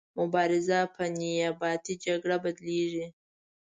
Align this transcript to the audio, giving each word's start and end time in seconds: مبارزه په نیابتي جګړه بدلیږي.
مبارزه 0.19 0.79
په 0.95 1.03
نیابتي 1.19 1.93
جګړه 2.05 2.37
بدلیږي. 2.43 3.05